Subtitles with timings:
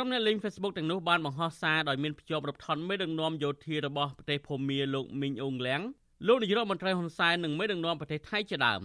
[0.00, 5.80] ក្រុមអ្នកលេង Facebook ទាំងនោះបានបង្ហោះសារដោយមានភ្ជាប់រូបថតមេដឹកនាំយោធារបស់ប្រទេសភូមាលោកមីងអ៊ុងលៀង
[6.26, 8.80] លោកនាយរដ្ឋមន្ត្រីហ៊ុនសែននិងមេដឹកនាំប្រទេសថៃជាដើម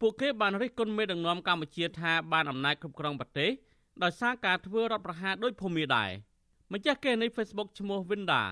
[0.00, 3.50] ពួកគេបានរិះគន់មេដឹកនាំកម្ពុជាថាបានអំណាចគ្រប់គ្រងប្រទេស
[4.02, 6.10] ដោយសារការធ្វើរដ្ឋប្រហារដោយភូមាដែរ
[6.72, 8.42] ម្ចាស់គេនៃ Facebook ឈ្មោះ Winda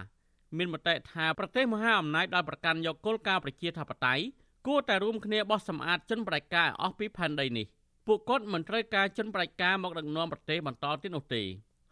[0.57, 4.25] មានមតិថាប្រទេសមហាអំណាចដោយប្រកាន់យកគោលការណ៍ប្រជាធិបតេយ្យ
[4.67, 7.67] គួរតែរួមគ្នាបោះសម្អាតជនបដិការអស់ពីផែនដីនេះ
[8.07, 11.45] ពួកគាត់មិនត្រូវការជនបដិការមកដឹកនាំប្រទេសបន្តទៀតនោះទេ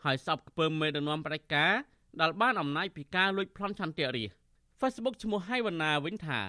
[0.04, 1.72] ហើយសពខ្ពើមមេដឹកនាំបដិការ
[2.20, 4.30] ដែលបានអំណាចពីការលួចប្លន់ឆន្ទៈរាជ
[4.80, 6.40] Facebook ឈ្មោះហៃវណ្ណាវិញថា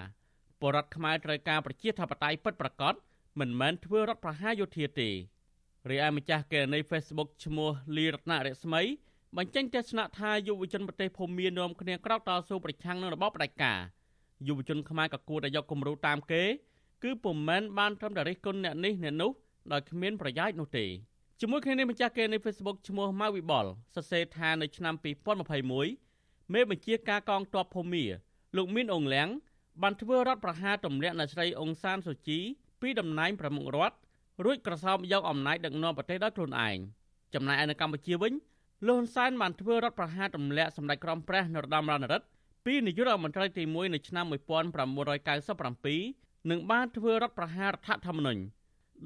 [0.62, 2.94] បរដ្ឋខ្មែរត្រូវការប្រជាធិបតេយ្យពិតប្រាកដ
[3.40, 5.10] មិនមែនធ្វើរដ្ឋប្រហារយោធាទេ
[5.90, 8.82] រីឯម្ចាស់កេរនី Facebook ឈ្មោះលីរតនរស្មី
[9.36, 13.78] បញ្ចេញទស្សនៈថាយុវជនប្រទេសភូមានាំគ្នាក្រោកតស៊ូប្រឆាំងនឹងរបបផ្ដាច់ការ
[14.48, 16.42] យុវជនខ្មែរក៏គួរតែយកគំរូតាមគេ
[17.02, 19.30] គឺពុំមែនបានត្រឹមតែរិះគន់អ្នកនេះអ្នកនោះ
[19.72, 20.86] ដោយគ្មានប្រយោជន៍នោះទេ
[21.40, 24.94] ជាមួយគ្នានេះម្ចាស់គេនៃ Facebook ឈ្មោះម៉ៅវិបលសរសេរថានៅឆ្នាំ
[25.74, 28.04] 2021មេបញ្ជាការកងទ័ពភូមា
[28.56, 29.28] លោកមានអងលៀង
[29.82, 32.38] បានធ្វើរដ្ឋប្រហារទម្លាក់អ្នកស្រីអុងសានសូជី
[32.80, 33.96] ពីតំណែងប្រមុខរដ្ឋ
[34.44, 36.76] រួចក្រសោបយកអំណាចដឹកនាំប្រទេសដោយខ្លួនឯង
[37.34, 38.32] ចំណែកឯនៅកម្ពុជាវិញ
[38.86, 42.26] លោកហ៊ុនសែនបានធ្វើរដ្ឋប្រហារទម្លាក់សម្ដេចក្រមព្រះនរោត្តមរណរដ្ឋ
[42.64, 48.40] ពីនាយករដ្ឋមន្ត្រីទី1នៅឆ្នាំ1997និងបានធ្វើរដ្ឋប្រហាររដ្ឋធម្មនុញ្ញ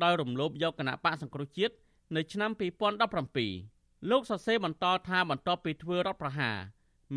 [0.03, 1.75] ដោយរំលោភយកគណៈបកសង្គ្រោះជាតិ
[2.17, 2.51] នៅឆ្នាំ
[3.51, 6.57] 2017លោកសរសេរបន្តថាបន្ទាប់ពីធ្វើរដ្ឋប្រហារ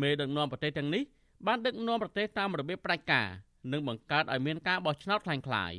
[0.00, 1.02] មេដឹកនាំប្រទេសទាំងនេះ
[1.46, 3.28] បានដឹកនាំប្រទេសតាមរបៀបផ្ដាច់ការ
[3.72, 5.72] និងបង្កើតឲ្យមានការបោះឆ្នោតខ្លាំងខ្លាយ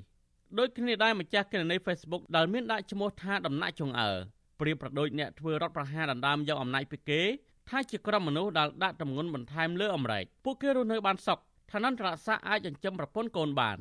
[0.57, 4.11] ដោយគ្នាដែរម្ចាស់គណនី Facebook ដែលមានដាក់ឈ្មោះថាដំណាក់ចុងអើ
[4.59, 7.21] ប្រៀបប្រដូចអ្នកធ្វើរដ្ឋប្រហារដណ្ដើមយកអំណាចពីគេ
[7.69, 11.39] ថាជាក្រុមមនុស្សដែលដាក់ទម្ងន់បន្ថែមលើអមរែកពួកគេរស់នៅបានសុខ
[11.71, 13.77] ឋានន្តរស័ក្តិអាចចិញ្ចឹមប្រពន្ធកូនបាន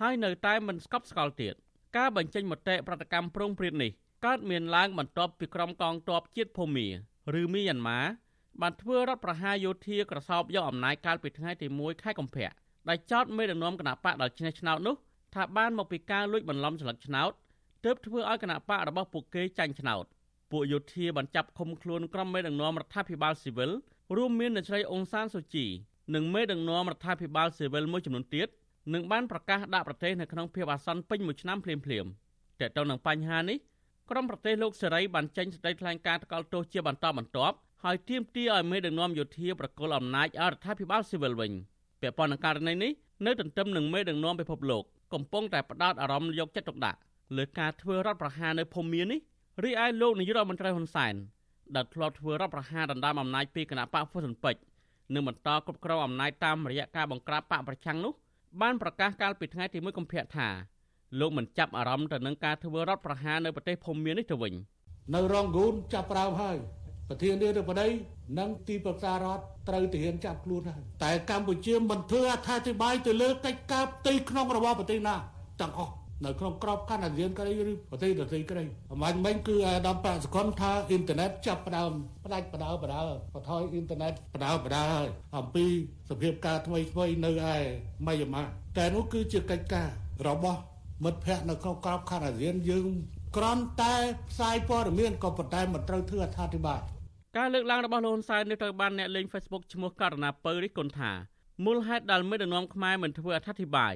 [0.00, 1.54] ហើយនៅតែមិនស្កប់ស្កល់ទៀត
[1.96, 3.92] ការបញ្ចេញមតិប្រតិកម្មប្រងព្រាតនេះ
[4.26, 6.86] កើតមានឡើងបន្ទាប់ពីក្រុមកងទ័ពជាតិភូមា
[7.40, 8.00] ឬមីយ៉ាន់ម៉ា
[8.60, 12.50] បានធ្វើរដ្ឋប្រហារយោធាក្រសោបយកអំណាចកាលពីថ្ងៃទី1ខែកុម្ភៈ
[12.88, 14.94] ដែលចោទមេដឹកនាំគណៈបកដល់ឈ្នះឆ្នោតនោះ
[15.34, 17.32] ថាបានមកពីការលួចបន្លំស្លឹកឆ្នោត
[17.84, 20.04] ទើបធ្វើឲ្យគណៈបករបស់ពួកគេចាញ់ឆ្នោត
[20.50, 23.70] ពួកយោធាបានចាប់ឃុំខ្លួនក្រុមមេដឹកនាំរដ្ឋាភិបាលស៊ីវិល
[24.16, 25.66] រួមមានអ្នកស្រីអ៊ុងសានសូជី
[26.14, 28.48] និងមេដឹកនាំរដ្ឋាភិបាលស៊ីវិលមួយចំនួនទៀត
[28.94, 32.10] នឹងបានប្រកាសដាក់ប្រទេសនៅក្នុងភាពអាសន្នពេញមួយឆ្នាំភ្លាមៗ
[32.60, 33.58] តើតើនឹងបញ្ហានេះ
[34.10, 41.52] ក្រមប្រទេសលោកសេរីបានចេញសេចក្តីថ្លែងការណ៍ថ្កោលទោសជាបន្តបន្ទាប់ហើយទាមទារឲ្យមេដឹកនាំយោធាប្រកល់អំណាចឲ្យរដ្ឋាភិបាលស៊ីវិលវិញ
[42.00, 42.92] ពាក់ព័ន្ធនឹងករណីនេះ
[43.26, 46.98] នៅទន្ទឹមនឹងមេដឹកនាំពិភពលោកកំពុងតែផ្ដោតអារម្មណ៍យកចិត្តទុកដាក់
[47.36, 49.20] លើការធ្វើរដ្ឋប្រហារនៅភូមានេះ
[49.64, 51.14] រីឯលោកនាយករដ្ឋមន្ត្រីហ៊ុនសែន
[51.76, 54.60] ដែលធ្លាប់ធ្វើរដ្ឋប្រហារដណ្ដើមអំណាចពីគណៈបកហ្វុនស៊ិនពេជ្រ
[55.14, 58.12] និងបន្តគ្រប់គ្រងអំណាចតាមរយៈការបង្ក្រាបបកប្រឆាំងនោះ
[58.62, 60.48] បានប្រកាសកាលពីថ្ងៃទី1កុម្ភៈថា
[61.20, 64.52] លោកមិនចាប់អារម្មណ៍ទៅនឹងការធ្វើរដ្ឋប្រហារនៅប្រទេសភូមានេះទៅវិញ
[65.14, 66.56] នៅរងគូនចាប់ប្រើហើយ
[67.08, 67.88] ប្រធានាធិបតី
[68.38, 75.14] និងទីប្រឹក្សារដ្ឋត្រូវទាហានចាប់ខ្លួនហើយតែកម្ពុជាមិនធ្វើអត្ថាធិប្បាយទៅលើកិច្ចការផ្ទៃក្នុងរបស់ប្រទេសណា
[75.60, 81.92] ទាំងអស់នៅក្នុងក្របខ័ណ្ឌអាស៊ានក្តីឬប្រទេសដទៃក្តីអំបញ្ញមិញគឺអាដាមបកសកលថាអ៊ីនធឺណិតចាប់ផ្ដើម
[82.24, 83.00] ផ្ដាច់បដៅបដៅ
[83.34, 85.66] បថយអ៊ីនធឺណិតបដៅបដៅហើយអំពី
[86.10, 87.56] សភាពការថ្មីថ្មីនៅឯ
[88.06, 88.44] ម៉ៃយ៉ាម៉ា
[88.76, 89.88] តែនោះគឺជាកិច្ចការ
[90.28, 90.60] របស់
[91.04, 92.86] មិត្តភ័ក្តិនៅក្នុងក្របខ័ណ្ឌអាស៊ានយើង
[93.36, 93.94] គ្រាន់តែ
[94.30, 96.80] ផ្សាយព័ត៌មានក៏ប៉ុន្តែមិនត្រូវធ្វើអត្ថាធិប្បាយ
[97.36, 101.12] ការលើកឡើងរបស់លោកហ៊ុនសែននេះត្រូវបានអ្នកលេង Facebook ឈ្មោះករណីពៅរិះគន់ថា
[101.64, 103.94] មូលហេតុដែលមេដឹកនាំខ្មែរមិនធ្វើអត្ថាធិប្បាយ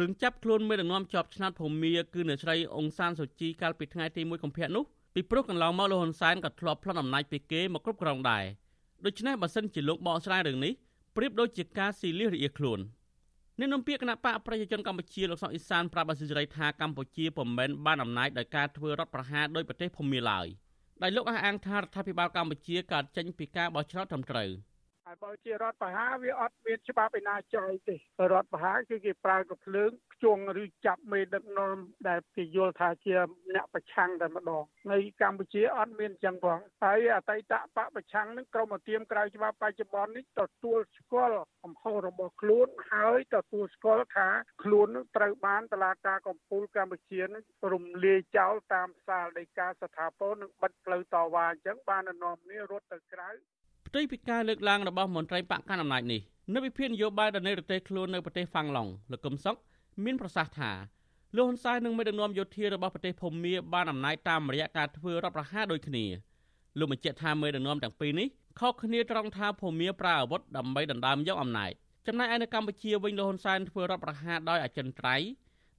[0.00, 4.84] រឿងចាប់ខ្លួនមេដឹកនាំជាប់ឆ្នោតភូមាគឺអ្នកស្រីអ៊ុងសានសូជីកាលពីថ្ងៃទី1កុម្ភៈនោះ
[5.14, 8.44] ពីព្រោះកន្លងមកលោកហ៊ុនសែនក៏ធ្លាប់ប្លន់អំណាចពីគេមកគ្រប់គ្រងដែរ
[9.06, 10.72] ដូច្នេះបើសិនជាលោកបកស្រាយរឿងនេះ
[11.16, 12.80] ប្រៀបដូចជាការស៊ីលៀសរអៀខ្លួន
[13.60, 20.46] អ្នកនាំពាក្យគណៈបកប្រជាជនកម្ពុជាលោកសុកអ៊ីសានប្រាប់អសិរ័យថាកម្ពុជាពុំមែនបានអំណាចដោយការធ្វើរដ្ឋប្រហារដោយប្រទេសភូមាឡើយ
[21.02, 24.48] ដែលលោកអះអាងថារដ្ឋាភិបាលកម្ពុជាកើតចេញពីការបោះឆ្នោតត្រឹមត្រូវ។
[25.10, 27.96] ហើយបើជារដ្ឋបហាវាអត់មានច្បាប់ឯណាចោលទេ
[28.32, 31.76] រដ្ឋបហាគឺគេប្រើកភ្លើងខ្ជង់ឬចាប់មេដឹកនាំ
[32.08, 33.14] ដែលគេយល់ថាជា
[33.54, 44.28] អ្នកប្រឆាំងតែម្ដងនៅកម្ពុជាអត់មានចឹងផងហើយអតីតបកប្រឆាំងនឹងក្រមធៀមក្រៅច្បាប់បច្ចុប្បន្ននេះទទួលស្គាល់កំហុសរបស់ខ្លួនហើយទទួលស្គាល់ថា
[44.62, 53.30] ខ្លួននឹងត្រូវបានតឡាការកំពូលកម្ពុជានឹងរំលាយចោលតាមសាលដីកាស្ថាពរនិងបិទផ្លូវតវ៉ាអញ្ចឹងបាននាំគ្នារត់ទៅក្រៅ
[53.86, 56.20] ផ្ទុយពីការលើកឡើងរបស់មន្ត្រីបកកណ្ដាលអំណាចនេះ
[56.54, 59.56] នៅវិភាគនយោបាយដែលនៅប្រទេសខ្លួននៅប្រទេសហ្វាំងឡុងលោកកឹមសុខ
[60.04, 60.70] មានប្រសាសន៍ថា
[61.36, 66.04] លោកហ៊ុនសែននិងមេដឹកនាំយោធារបស់ប្រទេសភូមាបានអំណាចតាមរយៈការធ្វើរដ្ឋប្រហារដូចគ្នា
[66.78, 68.28] លោកបញ្ជាក់ថាមេដឹកនាំទាំងពីរនេះ
[68.60, 71.70] ខុសគ្នាត្រង់ថាភូមាប្រើអាវុធដើម្បីដណ្ដើមយកអំណាច
[72.06, 75.28] ចំណែកឯនៅកម្ពុជាវិញលោកហ៊ុនសែនធ្វើរដ្ឋប្រហារដោយអចិន្ត្រៃយ៍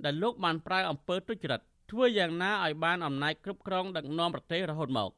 [0.06, 1.62] ដែលលោកបានប្រើអំពើទុច្ចរិត
[1.92, 5.10] ធ្វើយ៉ាងណាឲ្យបានអំណាចគ្រប់គ្រងដឹកនាំប្រទេសរហូតមក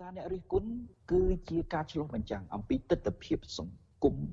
[0.00, 0.70] សារអ្នករិះគន់
[1.10, 3.89] គឺជាការឆ្លុះបញ្ចាំងអំពីទស្សនវិជ្ជាសង្គម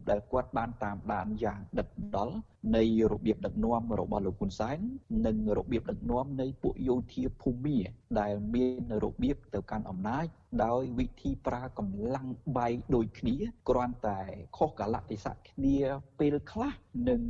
[0.09, 2.35] ដែលគាត់បានតាមដានយ៉ាងដិតដល់
[2.75, 4.77] នៃរបៀបដឹកនាំរបស់លោកហ៊ុនសែន
[5.25, 7.77] និងរបៀបដឹកនាំនៃពួកយោធាភូមិ
[8.19, 10.25] ដែលមានរបៀបទៅកាន់អំណាច
[10.65, 12.27] ដោយវិធីប្រើកម្លាំង
[12.57, 13.35] បាយដូចគ្នា
[13.69, 14.21] គ្រាន់តែ
[14.57, 15.77] ខុសកលៈទេសៈគ្នា
[16.19, 16.73] ពេលខ្លះ
[17.09, 17.21] និង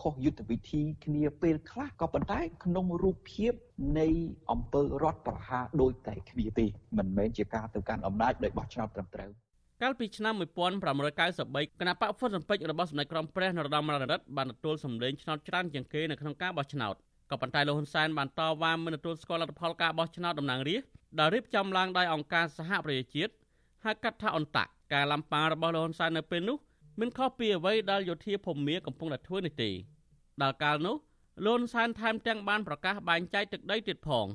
[0.00, 3.52] ខុសយុទ្ធវិធីគ្នាពេលខ្លះក៏ប៉ុន្តែក្នុងរូបភាព
[3.98, 4.08] នៃ
[4.50, 6.66] អង្គើរដ្ឋប្រហារដូចតែគ្នាទេ
[6.98, 9.30] មិនមែនជាការទៅកាន់អំណាចដោយបោះឆ្នោតត្រឹមត្រូវ
[9.82, 16.94] កាលពីឆ្នាំ1593គណៈបកហ្វុនស៊ិនពេចរបស់សម្ដេចក្រមព្រះនរោត្តមរណរដ្ឋបានទទួលសម្លេងឆ្នោតច្រើនជាងគេនៅក្នុងការបោះឆ្នោត
[17.30, 20.88] ក៏ប៉ុន្តែលោកហ៊ុនសែនបានតវ៉ាមិនទទួលស្គាល់លទ្ធផលការបោះឆ្នោតតំណាងរាស្ត្រ
[21.18, 23.32] ដែលរៀបចំឡើងដោយអង្គការសហប្រជាជាតិ
[23.84, 26.56] ហៅកាត់ថាអន្តៈការឡំប៉ារបស់លោកហ៊ុនសែននៅពេលនោះ
[27.00, 29.70] មិនខុសពីអ្វីដែលយោធាភូមិកំពុងតែធ្វើនេះទេ
[30.42, 30.96] ដល់កាលនោះ
[31.44, 34.26] លោកហ៊ុនសែនថែមទាំងបានប្រកាសបែងចែកទឹកដីទៀតផង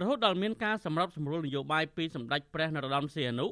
[0.00, 3.46] រហូតដល់មានការសម្របសម្រួលនយោបាយពីសម្ដេចព្រះនរោត្តមសីហនុ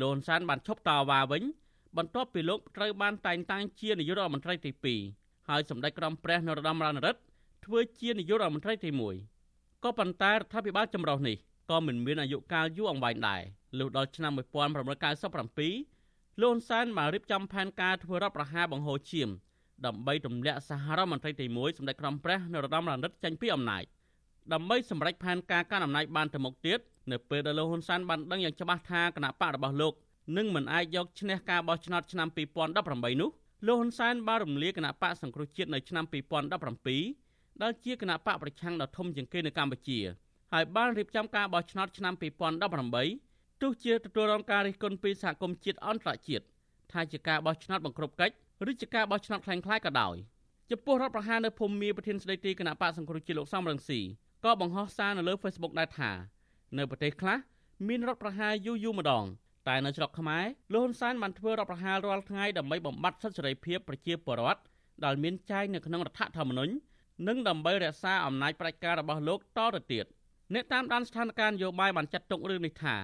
[0.00, 1.42] លោកហ៊ុនសែនបានឈប់តវ៉ាវិញ
[1.96, 4.70] បន្ទាប់ពីលោកត្រូវបានតែងតាំងជានាយករដ្ឋមន្ត្រីទី
[5.10, 7.20] 2ហើយសម្ដេចក្រមព្រះនរោត្តមរណរដ្ឋ
[7.64, 8.90] ធ្វើជានាយករដ្ឋមន្ត្រីទី
[9.36, 11.36] 1ក៏ប៉ុន្តែរដ្ឋាភិបាលចម្រុះនេះ
[11.70, 13.40] ក៏មិនមានអាយុកាលយូរអង្វែងដែរ
[13.78, 19.28] លុះដល់ឆ្នាំ1997លោកហ៊ុនសែនបានរៀបចំផែនការធ្វើរដ្ឋប្រហារបង្ហូរឈាម
[19.86, 23.84] ដើម្បីទម្លាក់សហរដ្ឋមន្ត្រីទី1សម្ដេចក្រមព្រះនរោត្តមរណរដ្ឋចេញពីអំណាច
[24.52, 26.78] ដើម្បីសម្រេចផែនការកាន់អំណាចបានទៅមុខទៀត
[27.12, 29.92] នៅពេលដែលលោកហ៊ុនសែនបានដឹងយ៉ាងច្បាស់ថាគណៈបករបស់លោក
[30.36, 33.30] នឹងមិនអាចយកឈ្នះការបោះឆ្នោតឆ្នាំ2018នោះ
[33.66, 36.04] លោកហ៊ុនសែនបានរំលាយគណៈបកសង្គ្រោះជាតិនៅឆ្នាំ
[36.82, 39.98] 2017ដែលជាគណៈបកប្រឆាំងដ៏ធំជាងគេនៅកម្ពុជា
[40.52, 42.14] ហើយបានរៀបចំការបោះឆ្នោតឆ្នាំ
[42.86, 46.44] 2018ទោះជាទទួលរងការរិះគន់ពីសហគមន៍ជាតិអន្តរជាតិ
[46.92, 48.34] ថាជាការបោះឆ្នោតបង្ក្រប់កិច្ច
[48.70, 50.16] ឬជាការបោះឆ្នោតខ្លាំងខ្លាយក៏ដោយ
[50.70, 54.00] ចំពោះរដ្ឋប្រហារនៅភូមិមាប្រធានស្ដីទីគណៈបកសង្គ្រោះជាតិលោកសំរងស៊ី
[54.44, 56.10] ក៏បង្ហោះសារនៅលើ Facebook ដែរថា
[56.78, 57.36] នៅប្រទេសខ្លះ
[57.88, 59.24] មានរដ្ឋប្រហារយូរយូរម្ដង
[59.68, 64.60] តែនៅស្រុកខ្មែរលោកហ៊ុនសែនបានធ្វើរដ្ឋប្រហាររាល់ថ្ងៃដើម្បីបំបត្តិសិទ្ធិសេរីភាពប្រជាពលរដ្ឋ
[65.04, 66.72] ដែលមានចែងនៅក្នុងរដ្ឋធម្មនុញ្ញ
[67.28, 70.04] និងដើម្បីរក្សាអំណាចផ្ដាច់ការរបស់លោកតទៅទៀត
[70.54, 72.96] អ្នកតាមដានស្ថានភាពនយោបាយបានចាត់ទុករឿងនេះថា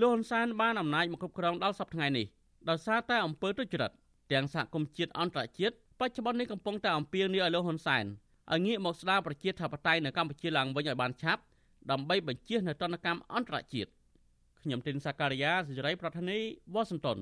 [0.00, 2.26] លោកហ៊ុនសែនបានអំណាចមកគ្រប់គ្រងដល់សប្តាហ៍ថ្ងៃនេះ
[2.68, 3.92] ដោយសារតែអំពើទុច្ចរិត
[4.32, 8.04] ទាំងសហគមន៍ជាតិអន្តរជាតិបច្ចុប្បន្ននេះកំពុងតែអំពាវនាវឲ្យលោកហ៊ុនសែន
[8.52, 11.42] ឲ្យងាកមកស្ដារប្រជាធិបតេយ្យនៅកម្ពុជាឡើងវិញឲ្យបានឆាប់
[11.90, 13.90] ដើម្បីបញ្ជៀសនៅទណ្ឌកម្មអន្តរជាតិ
[14.62, 16.38] ខ្ញុំទីនសាការីយ៉ាសេរីប្រធានី
[16.74, 17.18] វ៉ាស៊ីនតោន